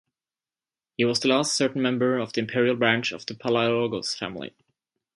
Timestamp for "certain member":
1.55-2.17